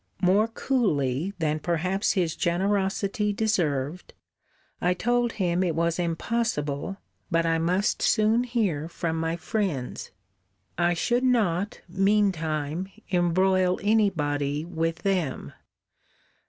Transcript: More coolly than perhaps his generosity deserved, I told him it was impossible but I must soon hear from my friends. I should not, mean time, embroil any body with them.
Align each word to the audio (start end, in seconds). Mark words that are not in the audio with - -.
More 0.23 0.47
coolly 0.47 1.33
than 1.37 1.59
perhaps 1.59 2.13
his 2.13 2.35
generosity 2.35 3.31
deserved, 3.31 4.15
I 4.81 4.95
told 4.95 5.33
him 5.33 5.61
it 5.61 5.75
was 5.75 5.99
impossible 5.99 6.97
but 7.29 7.45
I 7.45 7.59
must 7.59 8.01
soon 8.01 8.43
hear 8.45 8.87
from 8.89 9.15
my 9.19 9.35
friends. 9.35 10.09
I 10.75 10.95
should 10.95 11.23
not, 11.23 11.81
mean 11.87 12.31
time, 12.31 12.89
embroil 13.11 13.79
any 13.83 14.09
body 14.09 14.65
with 14.65 15.03
them. 15.03 15.53